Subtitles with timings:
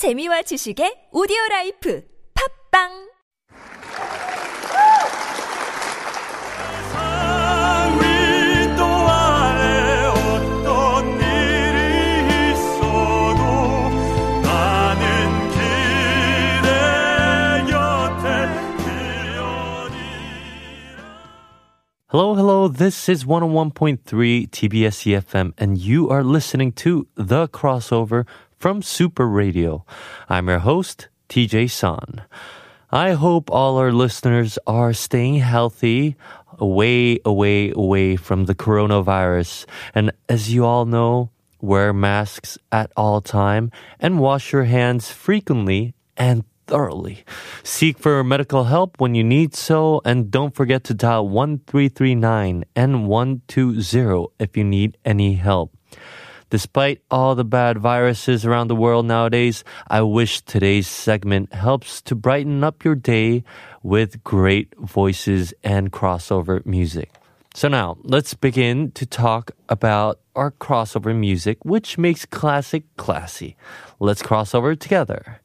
[0.00, 2.02] 재미와 지식의 오디오 라이프
[2.72, 3.10] 팝빵
[8.00, 13.40] 위도 아래 어떤 일이 있어도
[14.40, 16.68] 나는 그대
[17.68, 18.24] 곁에
[18.80, 19.38] 있으리라
[22.10, 22.68] Hello, hello.
[22.68, 28.24] This is 101.3 TBS EFM, and you are listening to The Crossover
[28.60, 29.86] from Super Radio.
[30.28, 32.22] I'm your host, TJ San.
[32.92, 36.14] I hope all our listeners are staying healthy,
[36.58, 39.64] away, away, away from the coronavirus.
[39.94, 41.30] And as you all know,
[41.62, 47.24] wear masks at all time and wash your hands frequently and thoroughly.
[47.62, 53.08] Seek for medical help when you need so, and don't forget to dial 1339 and
[53.08, 55.74] 120 if you need any help.
[56.50, 62.16] Despite all the bad viruses around the world nowadays, I wish today's segment helps to
[62.16, 63.44] brighten up your day
[63.84, 67.12] with great voices and crossover music.
[67.54, 73.56] So now, let's begin to talk about our crossover music, which makes classic classy.
[74.00, 75.40] Let's cross over together.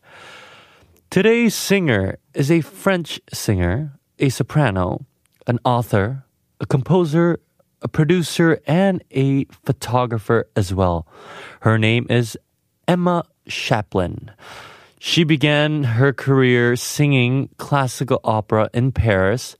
[1.12, 5.06] Today's singer is a French singer, a soprano,
[5.46, 6.26] an author,
[6.60, 7.40] a composer,
[7.86, 11.06] a producer, and a photographer as well.
[11.60, 12.36] Her name is
[12.88, 14.32] Emma Shaplin.
[14.98, 19.56] She began her career singing classical opera in Paris,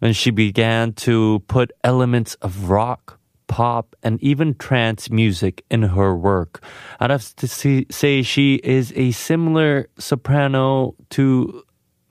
[0.00, 6.16] and she began to put elements of rock, pop, and even trance music in her
[6.16, 6.64] work.
[7.00, 11.62] I'd have to see, say she is a similar soprano to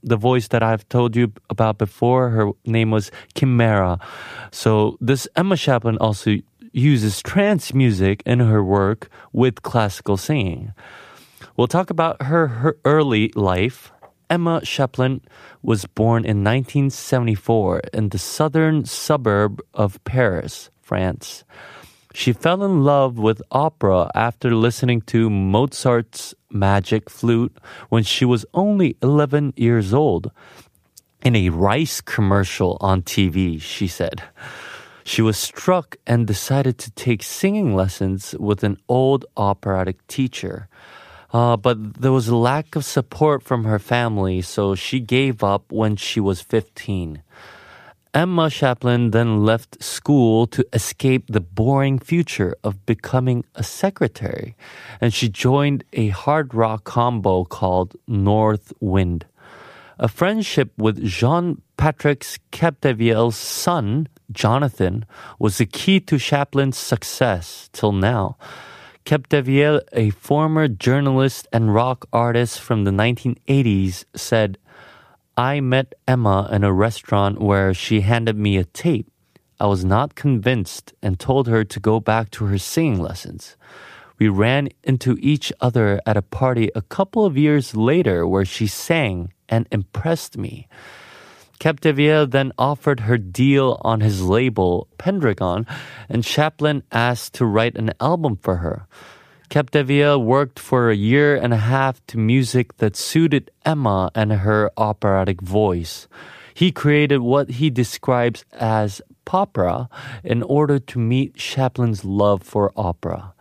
[0.07, 2.29] the voice that I've told you about before.
[2.29, 3.99] Her name was Chimera.
[4.51, 6.37] So this Emma Shaplin also
[6.73, 10.73] uses trance music in her work with classical singing.
[11.55, 13.91] We'll talk about her, her early life.
[14.29, 15.21] Emma Shaplin
[15.61, 21.43] was born in 1974 in the southern suburb of Paris, France.
[22.17, 27.55] She fell in love with opera after listening to Mozart's Magic Flute
[27.89, 30.31] when she was only 11 years old.
[31.21, 34.23] In a rice commercial on TV, she said.
[35.03, 40.69] She was struck and decided to take singing lessons with an old operatic teacher.
[41.31, 45.71] Uh, but there was a lack of support from her family, so she gave up
[45.71, 47.21] when she was 15.
[48.17, 54.55] Emma Shaplin then left school to escape the boring future of becoming a secretary,
[54.99, 59.27] and she joined a hard rock combo called North Wind.
[59.99, 65.05] A friendship with Jean Patrick Capdevielle's son, Jonathan,
[65.37, 68.35] was the key to Shaplin's success till now.
[69.05, 74.57] Capdevielle, a former journalist and rock artist from the 1980s, said,
[75.39, 79.07] I met Emma in a restaurant where she handed me a tape.
[79.59, 83.55] I was not convinced and told her to go back to her singing lessons.
[84.17, 88.65] We ran into each other at a party a couple of years later where she
[88.65, 90.67] sang and impressed me.
[91.59, 95.67] Capdevielle then offered her deal on his label, Pendragon,
[96.09, 98.87] and Shaplin asked to write an album for her.
[99.49, 104.69] Capdevielle worked for a year and a half to music that suited Emma and her
[104.75, 106.07] operatic voice.
[106.53, 109.87] He created what he describes as popera
[110.23, 113.33] in order to meet Shaplin's love for opera.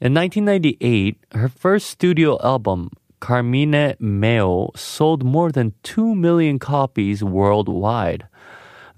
[0.00, 2.90] In 1998, her first studio album,
[3.20, 8.26] Carmine Meo, sold more than 2 million copies worldwide.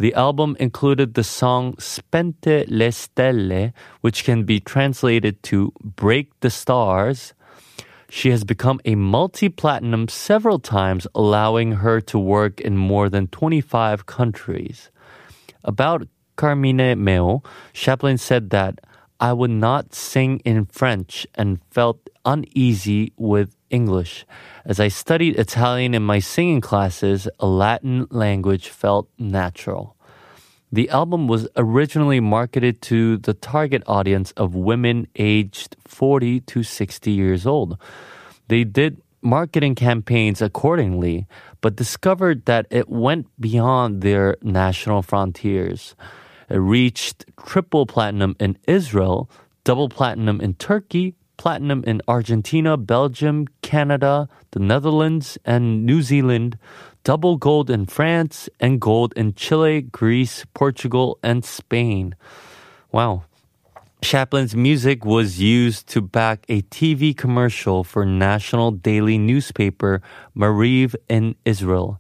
[0.01, 6.49] The album included the song Spente le Stelle, which can be translated to Break the
[6.49, 7.35] Stars.
[8.09, 13.27] She has become a multi platinum several times, allowing her to work in more than
[13.27, 14.89] 25 countries.
[15.65, 17.43] About Carmine Meo,
[17.75, 18.81] Shaplin said that
[19.21, 24.27] I would not sing in French and felt uneasy with English.
[24.65, 29.97] As I studied Italian in my singing classes, a Latin language felt natural.
[30.73, 37.11] The album was originally marketed to the target audience of women aged 40 to 60
[37.11, 37.77] years old.
[38.47, 41.27] They did marketing campaigns accordingly,
[41.61, 45.95] but discovered that it went beyond their national frontiers.
[46.49, 49.31] It reached triple platinum in Israel,
[49.65, 56.59] double platinum in Turkey, platinum in Argentina, Belgium, Canada, the Netherlands, and New Zealand,
[57.03, 62.15] double gold in France, and gold in Chile, Greece, Portugal, and Spain.
[62.93, 63.25] Wow.
[64.03, 70.03] Shaplin's music was used to back a TV commercial for national daily newspaper
[70.37, 71.99] Maariv in Israel.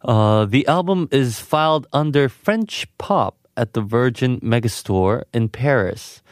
[0.00, 6.22] Uh, the album is filed under French pop at the Virgin Megastore in Paris.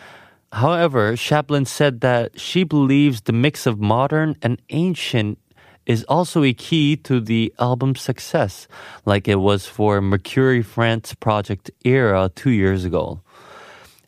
[0.52, 5.38] However, Shaplin said that she believes the mix of modern and ancient
[5.86, 8.68] is also a key to the album's success,
[9.04, 13.20] like it was for Mercury France project era two years ago.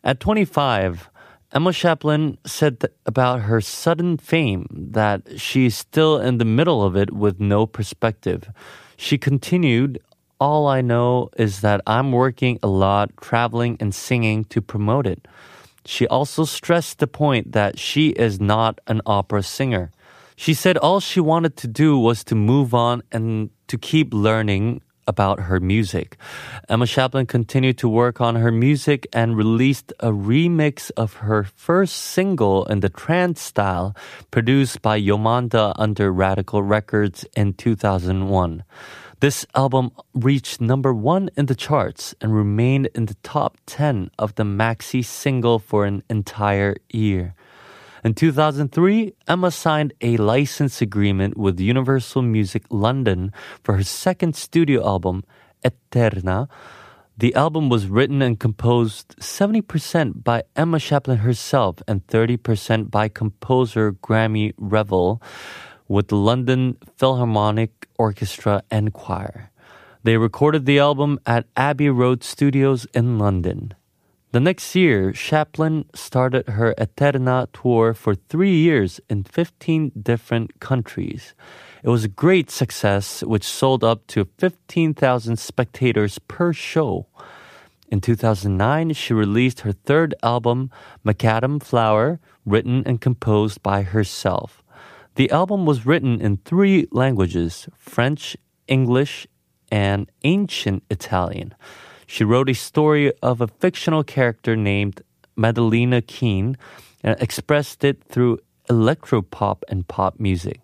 [0.03, 1.09] At 25,
[1.53, 7.13] Emma Shaplin said about her sudden fame that she's still in the middle of it
[7.13, 8.49] with no perspective.
[8.97, 9.99] She continued,
[10.39, 15.27] All I know is that I'm working a lot, traveling and singing to promote it.
[15.85, 19.91] She also stressed the point that she is not an opera singer.
[20.35, 24.81] She said all she wanted to do was to move on and to keep learning
[25.07, 26.17] about her music.
[26.69, 31.95] Emma Shaplin continued to work on her music and released a remix of her first
[31.95, 33.95] single in the trance style
[34.31, 38.63] produced by Yomanda under Radical Records in 2001.
[39.23, 44.35] This album reached number one in the charts and remained in the top 10 of
[44.35, 47.33] the maxi single for an entire year.
[48.03, 53.31] In 2003, Emma signed a license agreement with Universal Music London
[53.63, 55.23] for her second studio album,
[55.63, 56.49] Eterna.
[57.17, 63.91] The album was written and composed 70% by Emma Shaplin herself and 30% by composer
[63.91, 65.21] Graeme Revell
[65.93, 69.51] with the London Philharmonic Orchestra and Choir.
[70.01, 73.75] They recorded the album at Abbey Road Studios in London.
[74.31, 81.35] The next year, Shaplin started her Eterna tour for three years in 15 different countries.
[81.83, 87.05] It was a great success, which sold up to 15,000 spectators per show.
[87.87, 90.71] In 2009, she released her third album,
[91.05, 94.62] Macadam Flower, written and composed by herself.
[95.15, 98.35] The album was written in three languages French,
[98.67, 99.27] English,
[99.71, 101.53] and Ancient Italian.
[102.07, 105.03] She wrote a story of a fictional character named
[105.35, 106.57] Madalena Keene
[107.03, 108.39] and expressed it through
[108.69, 110.61] electropop and pop music.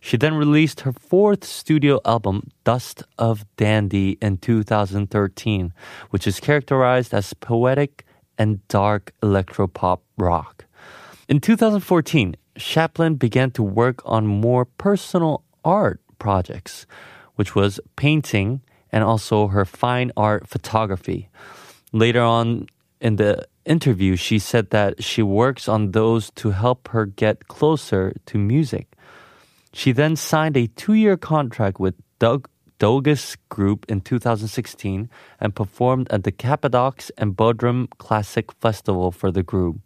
[0.00, 5.72] She then released her fourth studio album, Dust of Dandy, in 2013,
[6.10, 8.04] which is characterized as poetic
[8.38, 10.64] and dark electropop rock.
[11.28, 16.86] In 2014, Shaplin began to work on more personal art projects,
[17.36, 18.60] which was painting
[18.92, 21.28] and also her fine art photography.
[21.92, 22.66] Later on
[23.00, 28.12] in the interview, she said that she works on those to help her get closer
[28.26, 28.86] to music.
[29.72, 32.48] She then signed a two year contract with Doug
[32.78, 39.42] Dogus Group in 2016 and performed at the Cappadox and Bodrum Classic Festival for the
[39.42, 39.80] group.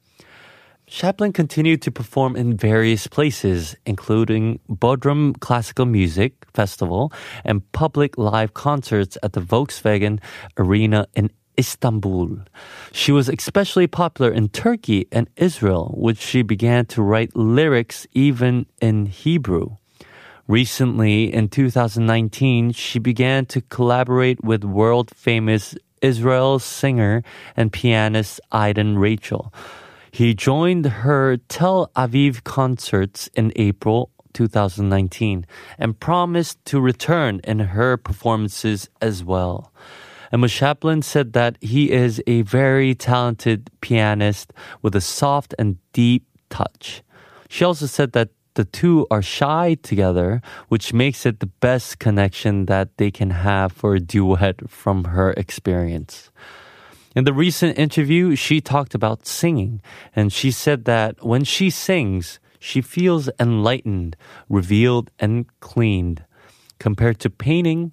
[0.88, 7.10] Shaplin continued to perform in various places, including Bodrum Classical Music Festival
[7.42, 10.20] and public live concerts at the Volkswagen
[10.58, 12.38] Arena in Istanbul.
[12.92, 18.66] She was especially popular in Turkey and Israel, which she began to write lyrics even
[18.82, 19.76] in Hebrew.
[20.46, 27.22] Recently, in 2019, she began to collaborate with world famous Israel singer
[27.56, 29.50] and pianist Idan Raichel.
[30.14, 35.44] He joined her Tel Aviv concerts in April 2019
[35.76, 39.72] and promised to return in her performances as well.
[40.30, 46.22] Emma Shaplin said that he is a very talented pianist with a soft and deep
[46.48, 47.02] touch.
[47.48, 52.66] She also said that the two are shy together, which makes it the best connection
[52.66, 56.30] that they can have for a duet from her experience.
[57.14, 59.80] In the recent interview, she talked about singing,
[60.16, 64.16] and she said that when she sings, she feels enlightened,
[64.48, 66.24] revealed, and cleaned,
[66.80, 67.92] compared to painting,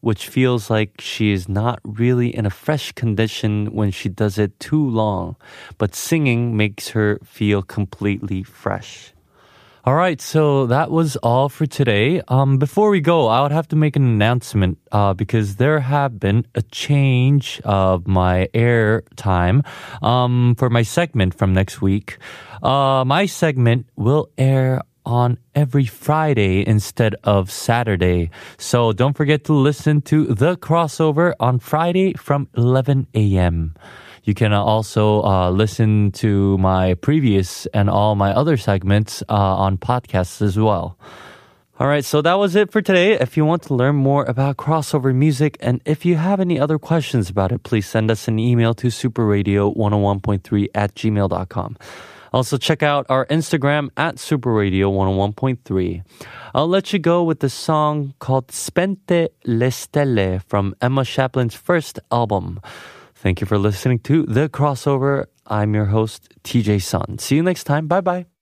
[0.00, 4.60] which feels like she is not really in a fresh condition when she does it
[4.60, 5.36] too long,
[5.78, 9.14] but singing makes her feel completely fresh.
[9.86, 12.20] All right, so that was all for today.
[12.26, 16.18] Um, before we go, I would have to make an announcement uh, because there have
[16.18, 19.62] been a change of my air time
[20.02, 22.18] um, for my segment from next week.
[22.64, 28.30] Uh, my segment will air on every Friday instead of Saturday.
[28.58, 33.76] So don't forget to listen to the crossover on Friday from 11 a.m.
[34.26, 39.78] You can also uh, listen to my previous and all my other segments uh, on
[39.78, 40.98] podcasts as well.
[41.78, 43.12] All right, so that was it for today.
[43.12, 46.76] If you want to learn more about crossover music and if you have any other
[46.76, 51.76] questions about it, please send us an email to superradio101.3 at gmail.com.
[52.32, 56.02] Also, check out our Instagram at superradio101.3.
[56.52, 62.00] I'll let you go with the song called Spente le Stelle from Emma Shaplin's first
[62.10, 62.58] album.
[63.16, 65.24] Thank you for listening to The Crossover.
[65.46, 67.18] I'm your host, TJ Sun.
[67.18, 67.86] See you next time.
[67.86, 68.35] Bye bye.